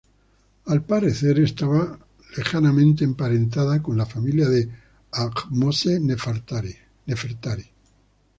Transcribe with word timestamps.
Al 0.65 0.83
parecer, 0.83 1.39
estaba 1.41 1.99
lejanamente 2.35 3.03
emparentada 3.03 3.83
con 3.83 3.99
la 3.99 4.07
familia 4.07 4.49
de 4.49 4.67
Ahmose-Nefertari. 5.11 6.75